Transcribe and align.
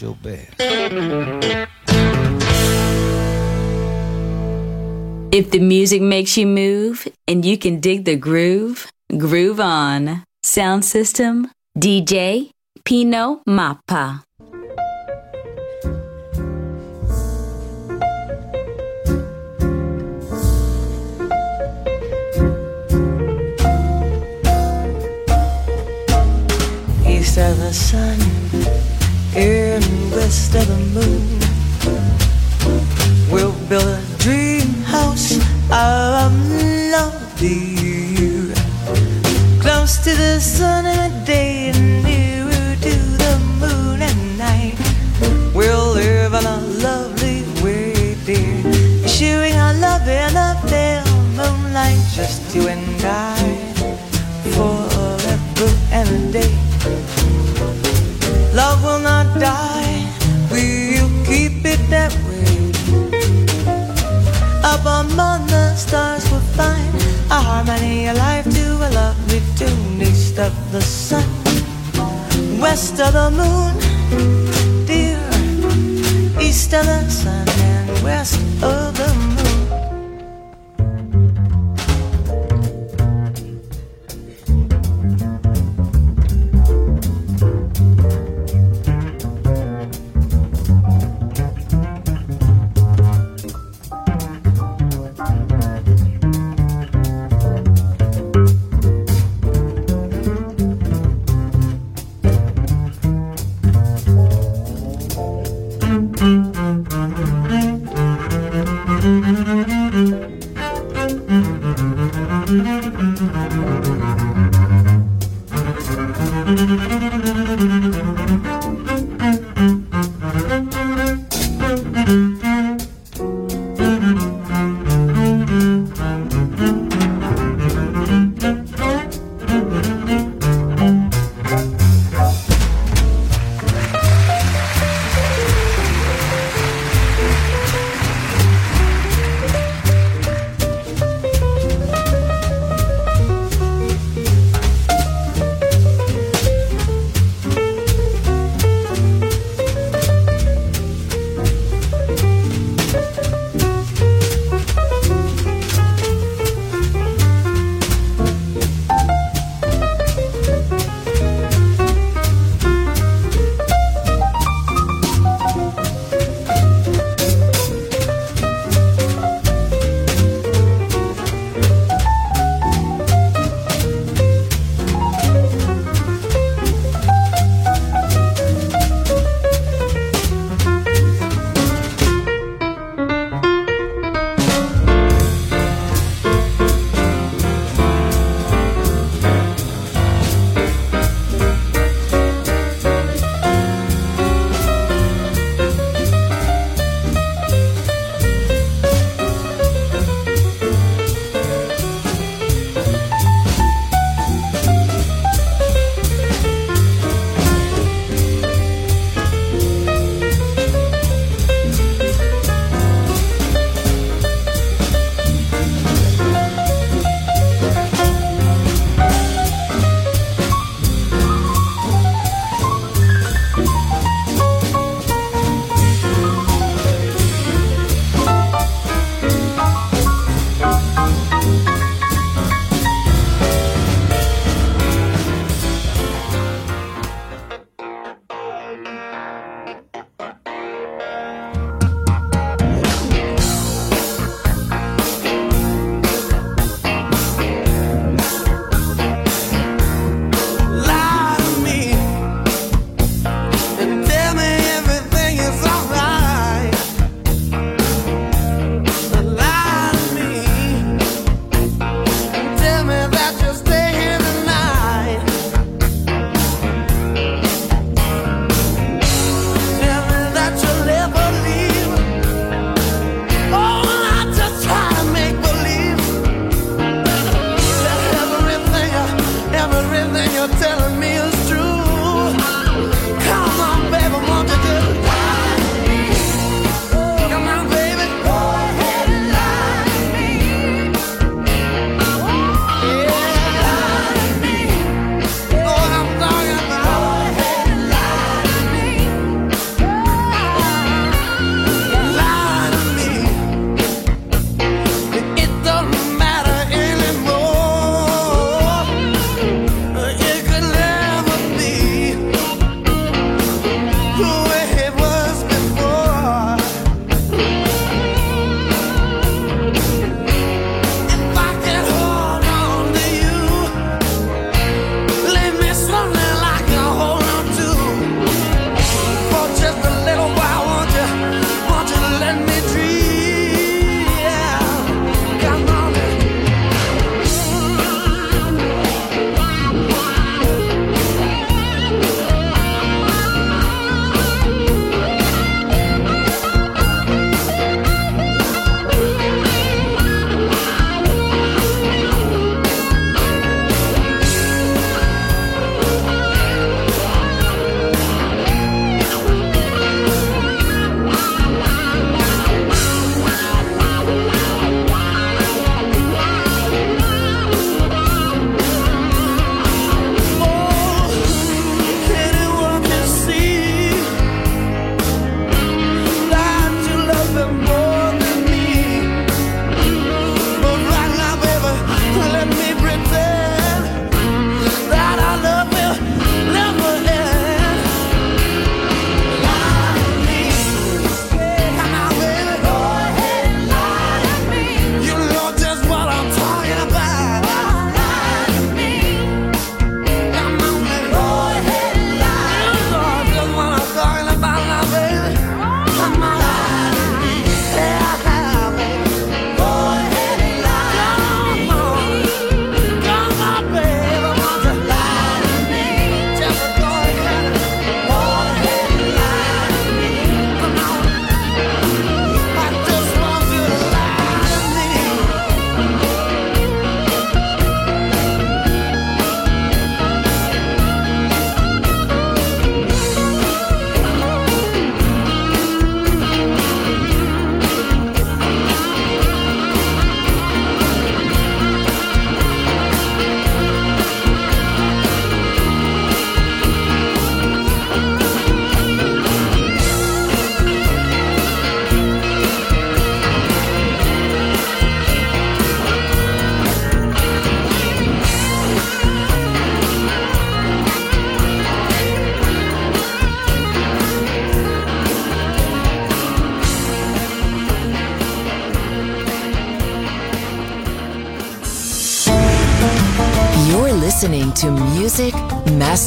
I 0.00 0.04
your 0.04 0.14
best. 0.16 0.54
If 5.32 5.50
the 5.50 5.58
music 5.60 6.02
makes 6.02 6.36
you 6.36 6.46
move 6.46 7.06
and 7.26 7.44
you 7.44 7.58
can 7.58 7.80
dig 7.80 8.04
the 8.04 8.16
groove, 8.16 8.90
groove 9.16 9.60
on. 9.60 10.24
Sound 10.42 10.84
system, 10.84 11.50
DJ 11.76 12.50
Pino 12.84 13.42
Mappa. 13.48 14.22
east 27.06 27.38
of 27.38 27.58
the 27.58 27.72
sun 27.72 28.37
and 29.38 30.10
west 30.10 30.54
of 30.56 30.66
the 30.66 30.78
moon. 30.96 31.38
We'll 33.30 33.54
build 33.68 33.84
a 33.84 34.02
dream 34.18 34.68
house 34.82 35.36
of 35.70 36.32
love 36.90 37.38
dear. 37.38 38.52
Close 39.60 39.98
to 39.98 40.10
the 40.10 40.40
sun 40.40 40.86
in 40.86 40.96
the 40.96 41.24
day 41.24 41.68
and 41.68 42.02
nearer 42.02 42.76
to 42.86 42.94
the 43.22 43.34
moon 43.60 44.02
at 44.02 44.16
night. 44.36 44.76
We'll 45.54 45.92
live 45.92 46.34
in 46.34 46.44
a 46.44 46.60
lovely 46.82 47.44
way, 47.62 48.16
dear. 48.26 49.06
Shooting 49.06 49.54
our 49.54 49.74
love 49.74 50.08
in 50.08 50.34
the 50.34 50.58
pale 50.68 51.04
moonlight, 51.38 52.00
just 52.12 52.54
you 52.56 52.66
and 52.66 53.04
I, 53.04 53.38
forever 54.52 55.70
and 55.92 56.08
a 56.08 56.32
day. 56.32 56.67
Love 58.58 58.82
will 58.82 58.98
not 58.98 59.38
die, 59.38 60.04
we'll 60.50 61.08
keep 61.24 61.64
it 61.64 61.78
that 61.90 62.12
way. 62.26 62.72
Up 64.64 64.84
among 64.84 65.46
the 65.46 65.76
stars 65.76 66.28
we'll 66.28 66.40
find 66.58 66.92
a 67.30 67.38
harmony, 67.48 68.08
a 68.08 68.14
life 68.14 68.50
to 68.50 68.66
a 68.86 68.90
lovely 68.90 69.40
tune. 69.54 70.02
East 70.02 70.40
of 70.40 70.52
the 70.72 70.80
sun, 70.80 71.28
west 72.58 72.98
of 72.98 73.12
the 73.12 73.30
moon, 73.40 73.74
dear. 74.86 75.22
East 76.42 76.74
of 76.74 76.84
the 76.84 77.08
sun 77.08 77.48
and 77.48 78.02
west 78.02 78.40
of 78.60 78.96
the 78.98 79.14
moon. 79.14 79.37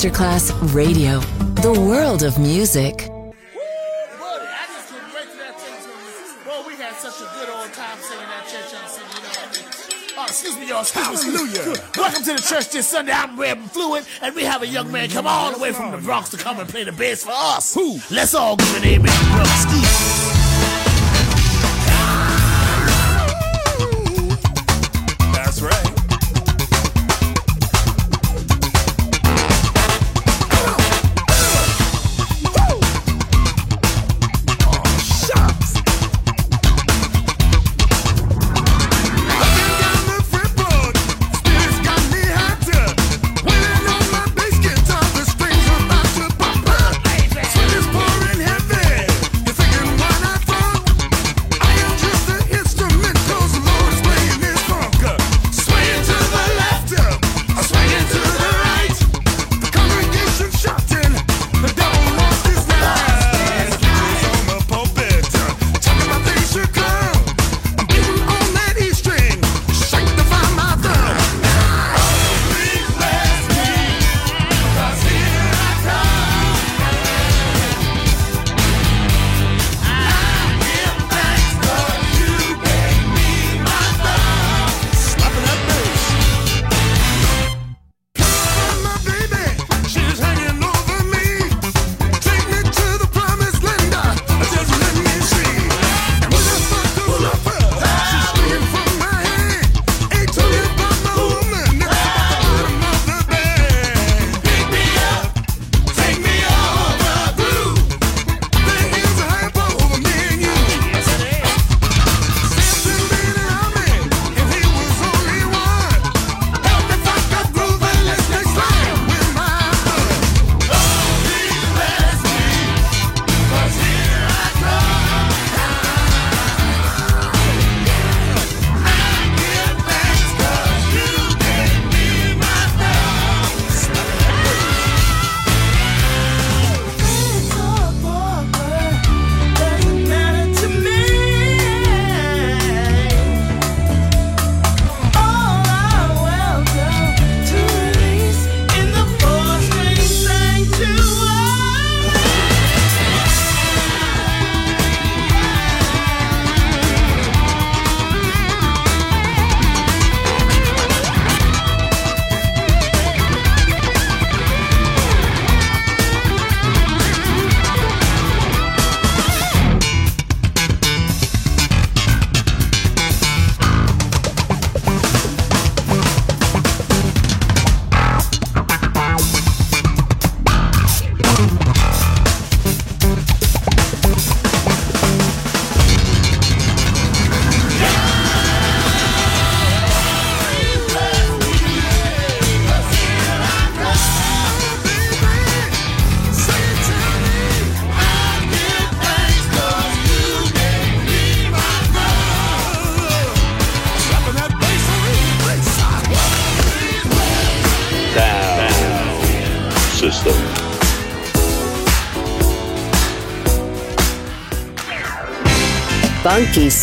Masterclass 0.01 0.49
Radio, 0.73 1.19
the 1.61 1.79
world 1.79 2.23
of 2.23 2.39
music. 2.39 2.97
Buddy, 2.97 3.11
I 3.13 4.65
just 4.73 4.89
couldn't 4.89 5.13
wait 5.13 5.27
till 5.29 5.37
that 5.37 5.59
thing 5.61 5.77
Boy, 6.43 6.67
we 6.67 6.73
had 6.73 6.95
such 6.95 7.21
a 7.21 7.29
good 7.37 7.49
old 7.49 7.71
time 7.71 7.99
singing 8.01 8.25
that 8.25 8.47
church 8.49 8.73
on 8.81 8.89
Sunday, 8.89 9.13
you 9.13 9.21
know 9.21 9.29
what 9.29 9.45
I 9.45 9.61
mean? 9.61 9.81
Oh, 10.17 10.23
excuse 10.23 10.57
me, 10.57 10.69
y'all. 10.69 10.81
Excuse 10.81 11.23
me. 11.23 11.31
Hallelujah. 11.37 11.83
Welcome 11.95 12.23
to 12.23 12.33
the 12.33 12.41
church 12.41 12.69
this 12.71 12.87
Sunday. 12.87 13.11
I'm 13.11 13.39
Reb 13.39 13.59
Fluid, 13.69 14.07
and 14.23 14.33
we 14.33 14.43
have 14.43 14.63
a 14.63 14.67
young 14.67 14.91
man 14.91 15.07
come 15.07 15.27
all 15.27 15.51
the 15.51 15.59
way 15.59 15.71
from 15.71 15.91
the 15.91 15.99
Bronx 15.99 16.29
to 16.29 16.37
come 16.37 16.59
and 16.59 16.67
play 16.67 16.83
the 16.83 16.91
bass 16.91 17.23
for 17.23 17.33
us. 17.35 17.71
Who? 17.75 17.99
Let's 18.09 18.33
all 18.33 18.55
give 18.55 18.75
an 18.77 18.83
amen, 18.83 19.31
brother 19.35 19.51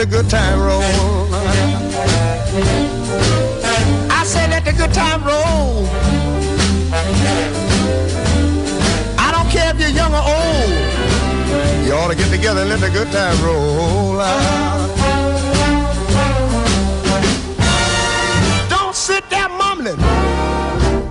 The 0.00 0.06
good 0.06 0.30
time 0.30 0.58
roll. 0.58 0.80
I 4.10 4.24
say 4.24 4.48
let 4.48 4.64
the 4.64 4.72
good 4.72 4.94
time 4.94 5.22
roll. 5.22 5.86
I 9.18 9.30
don't 9.30 9.50
care 9.50 9.74
if 9.74 9.78
you're 9.78 9.90
young 9.90 10.14
or 10.14 10.24
old. 10.36 10.70
You 11.84 11.92
ought 11.92 12.08
to 12.08 12.16
get 12.16 12.30
together 12.30 12.62
and 12.62 12.70
let 12.70 12.80
the 12.80 12.88
good 12.88 13.12
time 13.12 13.36
roll. 13.44 14.16
Don't 18.70 18.96
sit 18.96 19.28
there 19.28 19.50
mumbling 19.50 19.98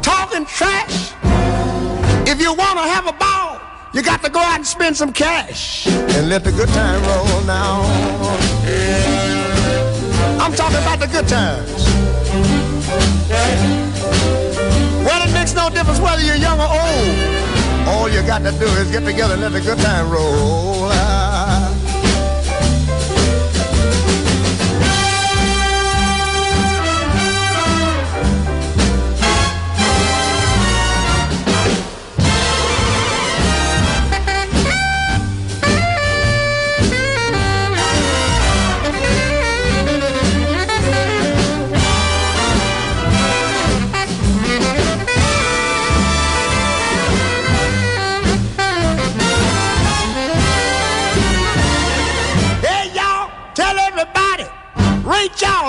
talking 0.02 0.46
trash. 0.46 1.09
You 3.94 4.04
got 4.04 4.24
to 4.24 4.30
go 4.30 4.40
out 4.40 4.58
and 4.58 4.68
spend 4.68 4.96
some 4.96 5.12
cash 5.12 5.88
and 5.88 6.30
let 6.30 6.44
the 6.44 6.52
good 6.52 6.70
time 6.70 7.02
roll 7.04 7.42
now. 7.42 7.82
I'm 10.40 10.54
talking 10.54 10.78
about 10.78 11.00
the 11.00 11.08
good 11.08 11.28
times. 11.28 11.86
Well, 15.04 15.28
it 15.28 15.34
makes 15.34 15.54
no 15.56 15.70
difference 15.70 16.00
whether 16.00 16.22
you're 16.22 16.36
young 16.36 16.60
or 16.60 16.68
old. 16.68 17.88
All 17.88 18.10
you 18.10 18.22
got 18.22 18.44
to 18.44 18.52
do 18.52 18.66
is 18.66 18.92
get 18.92 19.04
together 19.06 19.34
and 19.34 19.42
let 19.42 19.54
the 19.54 19.62
good 19.62 19.80
time 19.80 20.10
roll. 20.12 20.92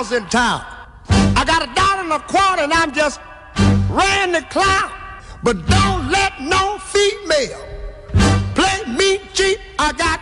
In 0.01 0.25
town. 0.29 0.65
I 1.37 1.45
got 1.45 1.61
a 1.61 1.71
dollar 1.75 2.01
and 2.01 2.11
a 2.11 2.19
quarter 2.21 2.63
and 2.63 2.73
I'm 2.73 2.91
just 2.91 3.21
ran 3.87 4.31
the 4.31 4.41
clown. 4.49 4.91
But 5.43 5.63
don't 5.67 6.09
let 6.09 6.41
no 6.41 6.79
female 6.79 7.63
play 8.55 8.81
me 8.97 9.21
cheap. 9.31 9.59
I 9.77 9.93
got 9.93 10.19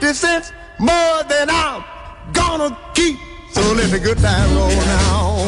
50 0.00 0.12
cents 0.12 0.52
more 0.80 1.22
than 1.28 1.48
I'm 1.48 1.84
gonna 2.32 2.76
keep. 2.92 3.16
So 3.52 3.60
let 3.72 3.88
the 3.92 4.00
good 4.00 4.18
time 4.18 4.56
roll 4.56 4.68
now. 4.68 5.46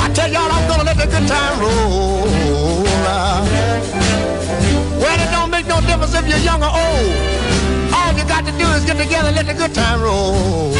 I 0.00 0.10
tell 0.14 0.32
y'all 0.32 0.50
I'm 0.50 0.66
gonna 0.66 0.84
let 0.84 0.96
the 0.96 1.06
good 1.06 1.28
time 1.28 1.60
roll 1.60 2.84
now. 3.04 3.44
Well, 4.98 5.20
it 5.20 5.30
don't 5.30 5.50
make 5.50 5.66
no 5.66 5.78
difference 5.82 6.14
if 6.14 6.26
you're 6.26 6.38
young 6.38 6.62
or 6.62 6.70
old. 6.70 7.45
Got 8.36 8.44
to 8.44 8.52
do 8.52 8.68
is 8.76 8.84
get 8.84 8.98
together 8.98 9.32
let 9.32 9.46
the 9.46 9.54
good 9.54 9.74
time 9.74 10.02
roll. 10.02 10.70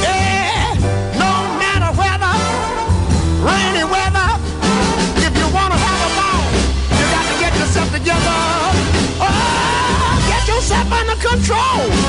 Yeah, 0.00 0.72
no 1.20 1.32
matter 1.60 1.92
weather, 2.00 2.32
rainy 3.44 3.84
weather, 3.84 4.28
if 5.20 5.36
you 5.36 5.46
want 5.52 5.74
to 5.74 5.78
have 5.78 6.00
a 6.00 6.10
ball, 6.16 6.48
you 6.96 7.04
got 7.12 7.26
to 7.28 7.36
get 7.44 7.52
yourself 7.60 7.92
together. 7.92 8.38
Oh, 9.20 10.24
get 10.28 10.48
yourself 10.48 10.90
under 10.90 11.16
control. 11.16 12.05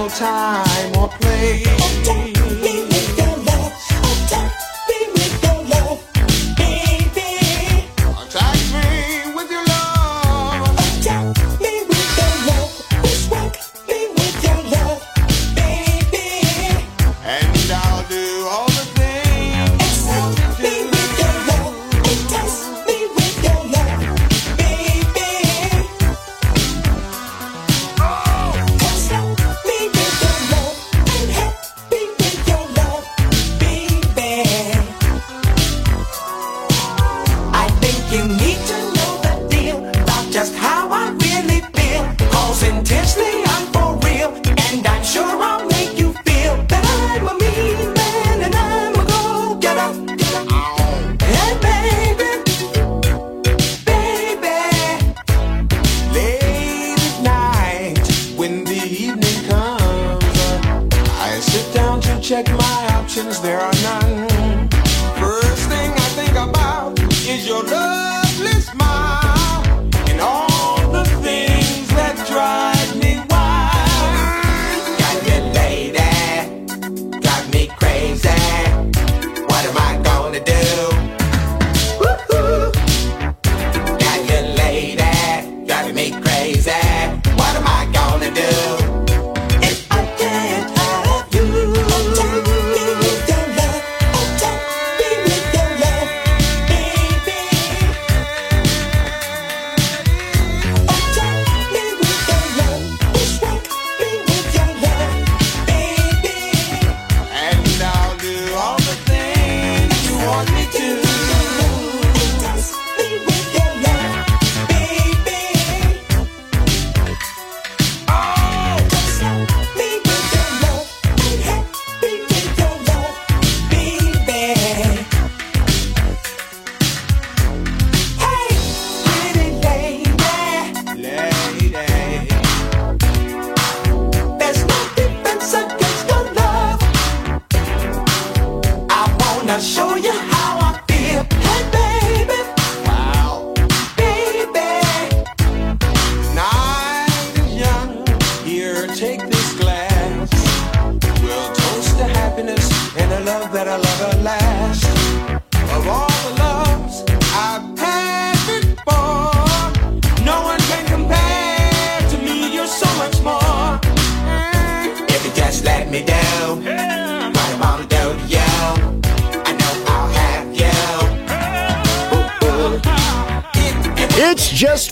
No 0.00 0.08
time 0.08 0.96
or 0.96 1.08
place. 1.08 2.29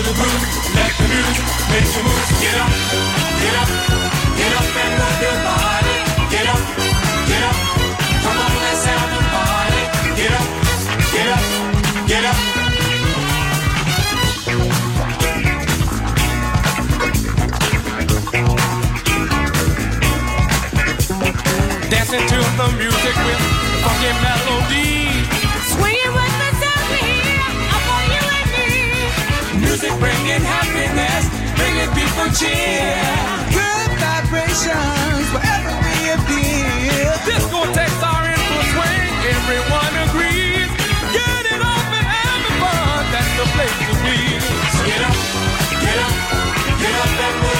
Feel 0.00 0.12
the 0.12 0.20
groove. 0.20 0.44
Let 0.76 0.92
the 0.96 1.04
music 1.08 1.44
make 1.70 1.88
you 1.94 2.02
move. 2.04 2.24
Get 2.40 2.56
up, 2.56 2.72
get 3.40 3.54
up, 3.60 3.68
get 4.38 4.52
up 4.58 4.66
and 4.82 4.92
move 5.00 5.18
your 5.24 5.36
body. 5.44 5.96
Get 6.30 6.46
up, 6.52 6.62
get 7.28 7.42
up. 7.48 7.56
Come 8.22 8.38
on, 8.44 8.52
let's 8.64 8.84
have 8.84 9.12
a 9.12 9.22
party. 9.34 9.82
Get 10.16 10.32
up, 10.40 10.48
get 11.12 11.28
up, 11.36 11.44
get 12.08 12.24
up. 12.24 12.38
Dancing 21.90 22.26
to 22.30 22.38
the 22.58 22.68
music 22.78 23.16
with 23.26 23.40
funky 23.82 24.12
melody. 24.22 24.59
Bringing 32.20 32.34
cheer. 32.34 32.96
Good 33.52 33.90
vibrations 33.98 35.26
wherever 35.32 35.72
we 35.84 35.96
appear. 36.16 37.12
Discotheques 37.24 38.02
are 38.02 38.26
in 38.28 38.40
full 38.48 38.64
swing, 38.72 39.12
everyone 39.36 39.94
agrees. 40.08 40.70
Get 41.12 41.44
it 41.54 41.60
up 41.60 41.86
and 41.96 42.06
having 42.06 42.56
fun, 42.60 43.04
that's 43.12 43.32
the 43.38 43.46
place 43.54 43.78
to 43.88 43.94
be. 44.04 44.18
So 44.74 44.80
get 44.86 45.02
up, 45.02 45.18
get 45.80 45.98
up, 45.98 46.14
get 46.80 46.94
up 46.94 47.12
and 47.26 47.36
move 47.42 47.59